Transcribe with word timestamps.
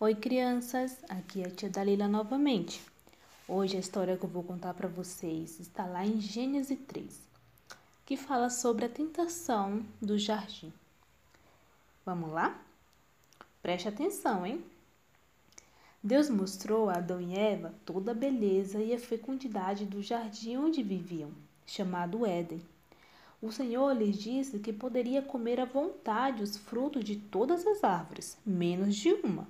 Oi, 0.00 0.12
crianças! 0.12 0.98
Aqui 1.08 1.40
é 1.40 1.46
a 1.46 1.50
tia 1.50 1.70
Dalila 1.70 2.08
novamente. 2.08 2.82
Hoje 3.46 3.76
a 3.76 3.80
história 3.80 4.16
que 4.16 4.24
eu 4.24 4.28
vou 4.28 4.42
contar 4.42 4.74
para 4.74 4.88
vocês 4.88 5.60
está 5.60 5.86
lá 5.86 6.04
em 6.04 6.20
Gênesis 6.20 6.76
3, 6.88 7.20
que 8.04 8.16
fala 8.16 8.50
sobre 8.50 8.86
a 8.86 8.88
tentação 8.88 9.86
do 10.02 10.18
jardim. 10.18 10.72
Vamos 12.04 12.32
lá? 12.32 12.60
Preste 13.62 13.86
atenção, 13.86 14.44
hein? 14.44 14.64
Deus 16.02 16.28
mostrou 16.28 16.90
a 16.90 16.94
Adão 16.94 17.20
e 17.20 17.38
Eva 17.38 17.72
toda 17.86 18.10
a 18.10 18.14
beleza 18.14 18.80
e 18.80 18.92
a 18.92 18.98
fecundidade 18.98 19.86
do 19.86 20.02
jardim 20.02 20.56
onde 20.56 20.82
viviam, 20.82 21.30
chamado 21.64 22.26
Éden. 22.26 22.60
O 23.40 23.52
Senhor 23.52 23.92
lhes 23.92 24.18
disse 24.18 24.58
que 24.58 24.72
poderia 24.72 25.22
comer 25.22 25.60
à 25.60 25.64
vontade 25.64 26.42
os 26.42 26.56
frutos 26.56 27.04
de 27.04 27.14
todas 27.14 27.64
as 27.64 27.84
árvores, 27.84 28.36
menos 28.44 28.96
de 28.96 29.12
uma 29.12 29.46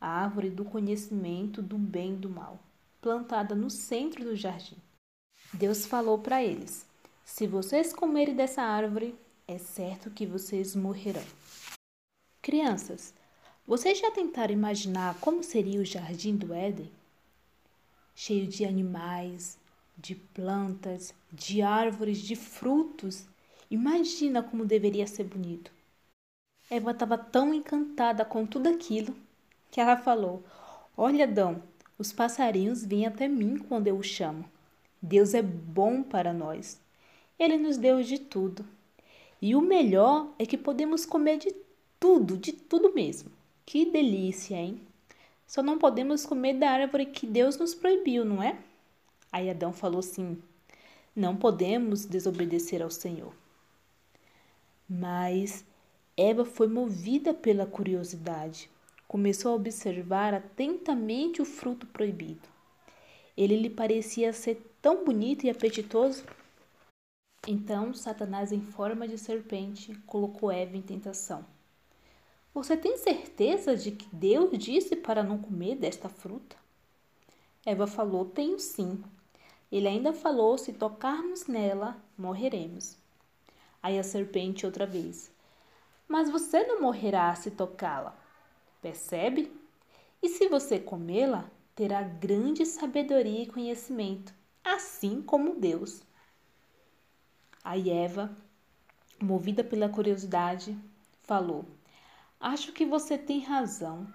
a 0.00 0.08
árvore 0.08 0.50
do 0.50 0.64
conhecimento 0.64 1.60
do 1.60 1.76
bem 1.76 2.14
e 2.14 2.16
do 2.16 2.30
mal, 2.30 2.58
plantada 3.00 3.54
no 3.54 3.70
centro 3.70 4.24
do 4.24 4.36
jardim. 4.36 4.76
Deus 5.52 5.86
falou 5.86 6.18
para 6.18 6.42
eles: 6.42 6.86
Se 7.24 7.46
vocês 7.46 7.92
comerem 7.92 8.34
dessa 8.34 8.62
árvore, 8.62 9.14
é 9.46 9.58
certo 9.58 10.10
que 10.10 10.26
vocês 10.26 10.76
morrerão. 10.76 11.24
Crianças, 12.42 13.14
vocês 13.66 13.98
já 13.98 14.10
tentaram 14.10 14.52
imaginar 14.52 15.18
como 15.20 15.42
seria 15.42 15.80
o 15.80 15.84
jardim 15.84 16.36
do 16.36 16.54
Éden? 16.54 16.90
Cheio 18.14 18.46
de 18.46 18.64
animais, 18.64 19.58
de 19.96 20.14
plantas, 20.14 21.14
de 21.32 21.62
árvores, 21.62 22.18
de 22.18 22.36
frutos. 22.36 23.26
Imagina 23.70 24.42
como 24.42 24.64
deveria 24.64 25.06
ser 25.06 25.24
bonito. 25.24 25.70
Eva 26.70 26.90
estava 26.90 27.16
tão 27.16 27.52
encantada 27.54 28.24
com 28.24 28.46
tudo 28.46 28.68
aquilo 28.68 29.14
que 29.70 29.80
ela 29.80 29.96
falou: 29.96 30.42
Olha, 30.96 31.24
Adão, 31.24 31.62
os 31.98 32.12
passarinhos 32.12 32.84
vêm 32.84 33.06
até 33.06 33.26
mim 33.28 33.58
quando 33.58 33.88
eu 33.88 33.96
o 33.96 34.02
chamo. 34.02 34.44
Deus 35.00 35.34
é 35.34 35.42
bom 35.42 36.02
para 36.02 36.32
nós. 36.32 36.80
Ele 37.38 37.56
nos 37.56 37.76
deu 37.76 38.02
de 38.02 38.18
tudo. 38.18 38.64
E 39.40 39.54
o 39.54 39.60
melhor 39.60 40.28
é 40.38 40.44
que 40.44 40.58
podemos 40.58 41.06
comer 41.06 41.38
de 41.38 41.54
tudo, 42.00 42.36
de 42.36 42.52
tudo 42.52 42.92
mesmo. 42.92 43.30
Que 43.64 43.84
delícia, 43.84 44.56
hein? 44.56 44.80
Só 45.46 45.62
não 45.62 45.78
podemos 45.78 46.26
comer 46.26 46.54
da 46.54 46.70
árvore 46.70 47.06
que 47.06 47.26
Deus 47.26 47.56
nos 47.56 47.74
proibiu, 47.74 48.24
não 48.24 48.42
é? 48.42 48.58
Aí 49.30 49.48
Adão 49.48 49.72
falou 49.72 50.00
assim: 50.00 50.42
Não 51.14 51.36
podemos 51.36 52.04
desobedecer 52.04 52.82
ao 52.82 52.90
Senhor. 52.90 53.32
Mas 54.88 55.64
Eva 56.16 56.44
foi 56.44 56.66
movida 56.66 57.32
pela 57.32 57.66
curiosidade 57.66 58.70
começou 59.08 59.52
a 59.52 59.54
observar 59.56 60.34
atentamente 60.34 61.40
o 61.40 61.46
fruto 61.46 61.86
proibido. 61.86 62.46
Ele 63.34 63.56
lhe 63.56 63.70
parecia 63.70 64.32
ser 64.34 64.76
tão 64.82 65.02
bonito 65.02 65.44
e 65.44 65.50
apetitoso. 65.50 66.24
Então, 67.46 67.94
Satanás, 67.94 68.52
em 68.52 68.60
forma 68.60 69.08
de 69.08 69.16
serpente, 69.16 69.94
colocou 70.06 70.52
Eva 70.52 70.76
em 70.76 70.82
tentação. 70.82 71.46
Você 72.52 72.76
tem 72.76 72.98
certeza 72.98 73.74
de 73.74 73.92
que 73.92 74.14
Deus 74.14 74.50
disse 74.58 74.94
para 74.94 75.22
não 75.22 75.38
comer 75.38 75.76
desta 75.76 76.08
fruta? 76.08 76.56
Eva 77.64 77.86
falou: 77.86 78.26
Tenho 78.26 78.58
sim. 78.58 79.02
Ele 79.70 79.88
ainda 79.88 80.12
falou: 80.12 80.58
Se 80.58 80.72
tocarmos 80.72 81.46
nela, 81.46 81.96
morreremos. 82.16 82.96
Aí 83.82 83.98
a 83.98 84.02
serpente 84.02 84.66
outra 84.66 84.84
vez: 84.84 85.30
Mas 86.06 86.28
você 86.28 86.66
não 86.66 86.82
morrerá 86.82 87.34
se 87.34 87.50
tocá-la. 87.50 88.27
Percebe? 88.80 89.52
E 90.22 90.28
se 90.28 90.48
você 90.48 90.78
comê-la, 90.78 91.50
terá 91.74 92.02
grande 92.02 92.64
sabedoria 92.64 93.42
e 93.42 93.46
conhecimento, 93.46 94.32
assim 94.64 95.20
como 95.22 95.58
Deus. 95.58 96.02
Aí 97.62 97.90
Eva, 97.90 98.36
movida 99.20 99.64
pela 99.64 99.88
curiosidade, 99.88 100.76
falou: 101.22 101.64
Acho 102.40 102.72
que 102.72 102.86
você 102.86 103.18
tem 103.18 103.40
razão. 103.40 104.12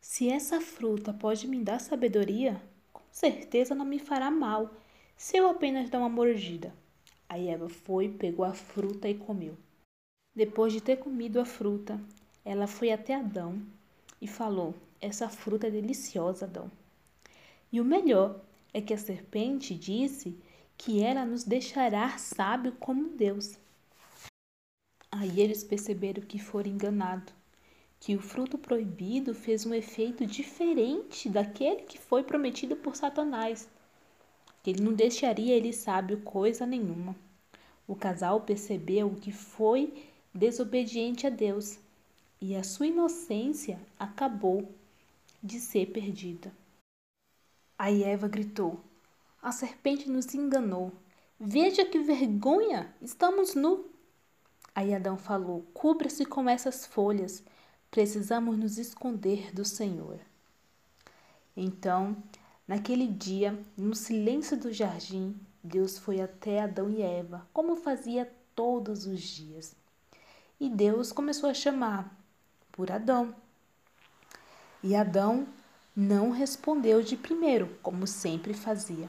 Se 0.00 0.28
essa 0.28 0.60
fruta 0.60 1.12
pode 1.12 1.46
me 1.46 1.62
dar 1.62 1.80
sabedoria, 1.80 2.60
com 2.92 3.02
certeza 3.10 3.74
não 3.74 3.84
me 3.84 3.98
fará 3.98 4.30
mal 4.30 4.74
se 5.16 5.36
eu 5.36 5.48
apenas 5.48 5.88
dar 5.88 5.98
uma 5.98 6.08
mordida. 6.08 6.74
Aí 7.28 7.48
Eva 7.48 7.68
foi, 7.68 8.08
pegou 8.08 8.44
a 8.44 8.52
fruta 8.52 9.08
e 9.08 9.14
comeu. 9.14 9.56
Depois 10.34 10.72
de 10.72 10.80
ter 10.80 10.96
comido 10.96 11.40
a 11.40 11.44
fruta, 11.44 12.00
ela 12.44 12.66
foi 12.66 12.90
até 12.90 13.14
Adão 13.14 13.62
e 14.22 14.28
falou: 14.28 14.72
Essa 15.00 15.28
fruta 15.28 15.66
é 15.66 15.70
deliciosa, 15.70 16.46
Adão. 16.46 16.70
E 17.72 17.80
o 17.80 17.84
melhor 17.84 18.40
é 18.72 18.80
que 18.80 18.94
a 18.94 18.98
serpente 18.98 19.74
disse 19.74 20.38
que 20.78 21.02
ela 21.02 21.26
nos 21.26 21.42
deixará 21.42 22.16
sábio 22.16 22.72
como 22.78 23.16
Deus. 23.16 23.58
Aí 25.10 25.40
eles 25.40 25.64
perceberam 25.64 26.22
que 26.22 26.38
foram 26.38 26.70
enganados, 26.70 27.34
que 27.98 28.14
o 28.14 28.20
fruto 28.20 28.56
proibido 28.56 29.34
fez 29.34 29.66
um 29.66 29.74
efeito 29.74 30.24
diferente 30.24 31.28
daquele 31.28 31.82
que 31.82 31.98
foi 31.98 32.22
prometido 32.22 32.76
por 32.76 32.94
Satanás, 32.94 33.68
que 34.62 34.70
ele 34.70 34.82
não 34.82 34.94
deixaria 34.94 35.56
ele 35.56 35.72
sábio 35.72 36.20
coisa 36.20 36.64
nenhuma. 36.64 37.16
O 37.88 37.96
casal 37.96 38.40
percebeu 38.40 39.10
que 39.20 39.32
foi 39.32 39.92
desobediente 40.32 41.26
a 41.26 41.30
Deus 41.30 41.78
e 42.42 42.56
a 42.56 42.64
sua 42.64 42.88
inocência 42.88 43.78
acabou 43.96 44.68
de 45.40 45.60
ser 45.60 45.92
perdida. 45.92 46.52
Aí 47.78 48.02
Eva 48.02 48.26
gritou: 48.26 48.80
A 49.40 49.52
serpente 49.52 50.10
nos 50.10 50.34
enganou. 50.34 50.90
Veja 51.38 51.84
que 51.84 52.00
vergonha! 52.00 52.92
Estamos 53.00 53.54
nu. 53.54 53.86
Aí 54.74 54.92
Adão 54.92 55.16
falou: 55.16 55.64
Cubra-se 55.72 56.26
com 56.26 56.50
essas 56.50 56.84
folhas. 56.84 57.44
Precisamos 57.92 58.58
nos 58.58 58.76
esconder 58.76 59.54
do 59.54 59.64
Senhor. 59.64 60.18
Então, 61.56 62.16
naquele 62.66 63.06
dia, 63.06 63.56
no 63.76 63.94
silêncio 63.94 64.56
do 64.56 64.72
jardim, 64.72 65.36
Deus 65.62 65.96
foi 65.96 66.20
até 66.20 66.60
Adão 66.60 66.90
e 66.90 67.02
Eva, 67.02 67.46
como 67.52 67.76
fazia 67.76 68.32
todos 68.52 69.06
os 69.06 69.20
dias. 69.20 69.76
E 70.58 70.68
Deus 70.68 71.12
começou 71.12 71.48
a 71.48 71.54
chamar: 71.54 72.21
por 72.72 72.90
Adão. 72.90 73.34
E 74.82 74.96
Adão 74.96 75.46
não 75.94 76.30
respondeu 76.30 77.02
de 77.02 77.16
primeiro, 77.16 77.78
como 77.82 78.06
sempre 78.06 78.54
fazia. 78.54 79.08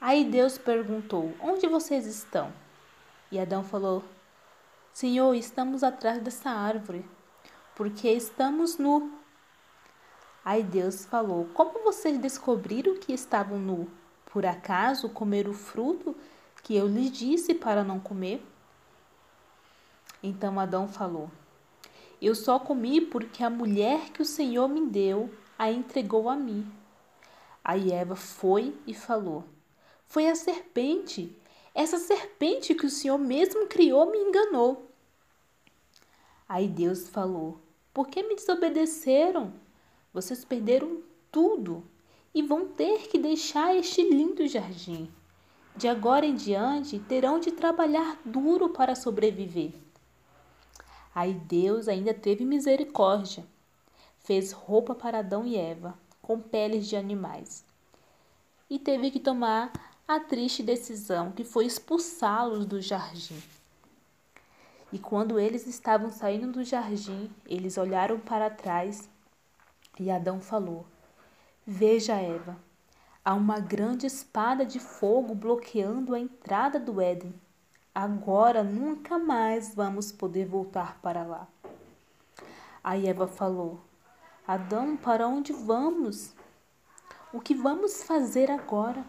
Aí 0.00 0.24
Deus 0.24 0.58
perguntou: 0.58 1.32
Onde 1.40 1.66
vocês 1.66 2.06
estão? 2.06 2.52
E 3.30 3.38
Adão 3.38 3.64
falou: 3.64 4.04
Senhor, 4.92 5.34
estamos 5.34 5.82
atrás 5.82 6.20
dessa 6.20 6.50
árvore, 6.50 7.04
porque 7.74 8.08
estamos 8.08 8.76
nu. 8.76 9.12
Aí 10.44 10.62
Deus 10.62 11.04
falou: 11.06 11.46
Como 11.54 11.82
vocês 11.82 12.18
descobriram 12.18 12.96
que 12.96 13.12
estavam 13.12 13.58
nu? 13.58 13.88
Por 14.26 14.44
acaso 14.44 15.08
comer 15.08 15.48
o 15.48 15.54
fruto 15.54 16.14
que 16.62 16.76
eu 16.76 16.86
lhes 16.86 17.10
disse 17.10 17.54
para 17.54 17.82
não 17.82 17.98
comer? 17.98 18.44
Então 20.22 20.60
Adão 20.60 20.88
falou: 20.88 21.30
eu 22.20 22.34
só 22.34 22.58
comi 22.58 23.00
porque 23.00 23.42
a 23.42 23.50
mulher 23.50 24.10
que 24.10 24.22
o 24.22 24.24
Senhor 24.24 24.68
me 24.68 24.86
deu 24.86 25.30
a 25.58 25.70
entregou 25.70 26.28
a 26.28 26.36
mim. 26.36 26.70
Aí 27.64 27.92
Eva 27.92 28.16
foi 28.16 28.74
e 28.86 28.94
falou: 28.94 29.44
Foi 30.06 30.28
a 30.28 30.34
serpente, 30.34 31.36
essa 31.74 31.98
serpente 31.98 32.74
que 32.74 32.86
o 32.86 32.90
Senhor 32.90 33.18
mesmo 33.18 33.66
criou 33.66 34.10
me 34.10 34.18
enganou. 34.18 34.90
Aí 36.48 36.68
Deus 36.68 37.08
falou: 37.08 37.60
Por 37.92 38.08
que 38.08 38.22
me 38.22 38.34
desobedeceram? 38.34 39.52
Vocês 40.12 40.44
perderam 40.44 41.02
tudo 41.30 41.84
e 42.32 42.40
vão 42.40 42.66
ter 42.66 43.08
que 43.08 43.18
deixar 43.18 43.74
este 43.76 44.02
lindo 44.02 44.46
jardim. 44.46 45.10
De 45.76 45.88
agora 45.88 46.24
em 46.24 46.34
diante 46.34 46.98
terão 46.98 47.38
de 47.38 47.52
trabalhar 47.52 48.18
duro 48.24 48.70
para 48.70 48.94
sobreviver. 48.94 49.72
Aí 51.16 51.32
Deus 51.32 51.88
ainda 51.88 52.12
teve 52.12 52.44
misericórdia. 52.44 53.42
Fez 54.18 54.52
roupa 54.52 54.94
para 54.94 55.20
Adão 55.20 55.46
e 55.46 55.56
Eva, 55.56 55.94
com 56.20 56.38
peles 56.38 56.86
de 56.86 56.94
animais. 56.94 57.64
E 58.68 58.78
teve 58.78 59.10
que 59.10 59.18
tomar 59.18 59.72
a 60.06 60.20
triste 60.20 60.62
decisão 60.62 61.32
que 61.32 61.42
foi 61.42 61.64
expulsá-los 61.64 62.66
do 62.66 62.82
jardim. 62.82 63.42
E 64.92 64.98
quando 64.98 65.40
eles 65.40 65.66
estavam 65.66 66.10
saindo 66.10 66.52
do 66.52 66.62
jardim, 66.62 67.30
eles 67.46 67.78
olharam 67.78 68.20
para 68.20 68.50
trás 68.50 69.08
e 69.98 70.10
Adão 70.10 70.38
falou: 70.38 70.84
Veja, 71.66 72.16
Eva, 72.16 72.58
há 73.24 73.32
uma 73.32 73.58
grande 73.58 74.06
espada 74.06 74.66
de 74.66 74.78
fogo 74.78 75.34
bloqueando 75.34 76.14
a 76.14 76.20
entrada 76.20 76.78
do 76.78 77.00
Éden. 77.00 77.32
Agora 77.96 78.62
nunca 78.62 79.18
mais 79.18 79.74
vamos 79.74 80.12
poder 80.12 80.44
voltar 80.44 81.00
para 81.00 81.22
lá. 81.22 81.48
Aí 82.84 83.08
Eva 83.08 83.26
falou: 83.26 83.80
Adão, 84.46 84.98
para 84.98 85.26
onde 85.26 85.54
vamos? 85.54 86.34
O 87.32 87.40
que 87.40 87.54
vamos 87.54 88.02
fazer 88.02 88.50
agora? 88.50 89.02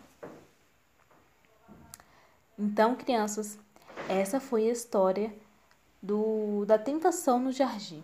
Então, 2.58 2.96
crianças, 2.96 3.60
essa 4.08 4.40
foi 4.40 4.70
a 4.70 4.72
história 4.72 5.36
do, 6.02 6.64
da 6.64 6.80
tentação 6.80 7.40
no 7.40 7.52
jardim. 7.52 8.02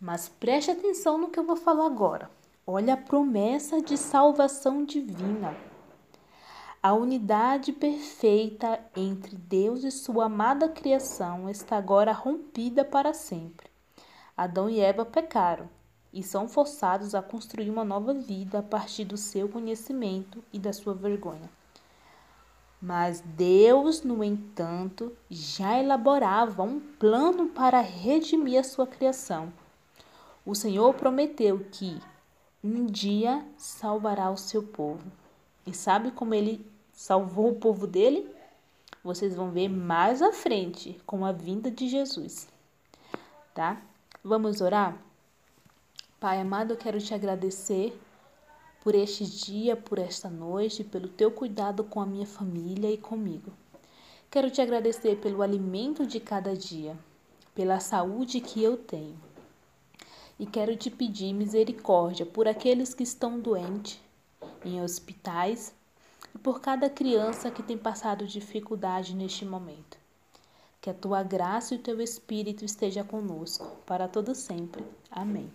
Mas 0.00 0.28
preste 0.28 0.72
atenção 0.72 1.18
no 1.18 1.30
que 1.30 1.38
eu 1.38 1.46
vou 1.46 1.54
falar 1.54 1.86
agora. 1.86 2.28
Olha 2.66 2.94
a 2.94 2.96
promessa 2.96 3.80
de 3.80 3.96
salvação 3.96 4.84
divina. 4.84 5.56
A 6.84 6.94
unidade 6.94 7.72
perfeita 7.72 8.80
entre 8.96 9.36
Deus 9.36 9.84
e 9.84 9.90
sua 9.92 10.24
amada 10.24 10.68
criação 10.68 11.48
está 11.48 11.76
agora 11.76 12.10
rompida 12.10 12.84
para 12.84 13.14
sempre. 13.14 13.70
Adão 14.36 14.68
e 14.68 14.80
Eva 14.80 15.04
pecaram 15.04 15.70
e 16.12 16.24
são 16.24 16.48
forçados 16.48 17.14
a 17.14 17.22
construir 17.22 17.70
uma 17.70 17.84
nova 17.84 18.12
vida 18.12 18.58
a 18.58 18.62
partir 18.64 19.04
do 19.04 19.16
seu 19.16 19.48
conhecimento 19.48 20.42
e 20.52 20.58
da 20.58 20.72
sua 20.72 20.92
vergonha. 20.92 21.48
Mas 22.80 23.20
Deus, 23.20 24.02
no 24.02 24.24
entanto, 24.24 25.16
já 25.30 25.78
elaborava 25.78 26.64
um 26.64 26.80
plano 26.80 27.50
para 27.50 27.80
redimir 27.80 28.58
a 28.58 28.64
sua 28.64 28.88
criação. 28.88 29.52
O 30.44 30.52
Senhor 30.52 30.92
prometeu 30.94 31.64
que 31.70 32.02
um 32.64 32.86
dia 32.86 33.46
salvará 33.56 34.28
o 34.32 34.36
seu 34.36 34.64
povo. 34.64 35.22
E 35.64 35.72
sabe 35.72 36.10
como 36.10 36.34
ele 36.34 36.71
salvou 37.02 37.50
o 37.50 37.56
povo 37.56 37.84
dele? 37.84 38.32
Vocês 39.02 39.34
vão 39.34 39.50
ver 39.50 39.68
mais 39.68 40.22
à 40.22 40.32
frente 40.32 41.00
com 41.04 41.26
a 41.26 41.32
vinda 41.32 41.68
de 41.68 41.88
Jesus. 41.88 42.46
Tá? 43.52 43.82
Vamos 44.22 44.60
orar? 44.60 44.96
Pai 46.20 46.40
amado, 46.40 46.74
eu 46.74 46.76
quero 46.76 47.00
te 47.00 47.12
agradecer 47.12 48.00
por 48.84 48.94
este 48.94 49.24
dia, 49.24 49.74
por 49.74 49.98
esta 49.98 50.30
noite, 50.30 50.84
pelo 50.84 51.08
teu 51.08 51.32
cuidado 51.32 51.82
com 51.82 52.00
a 52.00 52.06
minha 52.06 52.24
família 52.24 52.88
e 52.88 52.96
comigo. 52.96 53.52
Quero 54.30 54.48
te 54.48 54.60
agradecer 54.60 55.16
pelo 55.16 55.42
alimento 55.42 56.06
de 56.06 56.20
cada 56.20 56.56
dia, 56.56 56.96
pela 57.52 57.80
saúde 57.80 58.40
que 58.40 58.62
eu 58.62 58.76
tenho. 58.76 59.18
E 60.38 60.46
quero 60.46 60.76
te 60.76 60.88
pedir 60.88 61.32
misericórdia 61.32 62.24
por 62.24 62.46
aqueles 62.46 62.94
que 62.94 63.02
estão 63.02 63.40
doentes, 63.40 64.00
em 64.64 64.80
hospitais 64.80 65.74
e 66.34 66.38
por 66.38 66.60
cada 66.60 66.88
criança 66.88 67.50
que 67.50 67.62
tem 67.62 67.76
passado 67.76 68.26
dificuldade 68.26 69.14
neste 69.14 69.44
momento. 69.44 69.98
Que 70.80 70.90
a 70.90 70.94
tua 70.94 71.22
graça 71.22 71.74
e 71.74 71.78
o 71.78 71.80
teu 71.80 72.00
espírito 72.00 72.64
esteja 72.64 73.04
conosco 73.04 73.64
para 73.86 74.08
todo 74.08 74.34
sempre. 74.34 74.84
Amém. 75.10 75.50